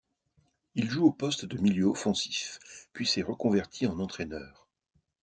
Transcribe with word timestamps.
Il 0.73 0.89
joue 0.89 1.05
au 1.05 1.11
poste 1.11 1.45
de 1.45 1.59
milieu 1.59 1.85
offensif 1.85 2.87
puis 2.91 3.05
s'est 3.05 3.21
reconverti 3.21 3.85
en 3.85 3.99
entraineur. 3.99 4.67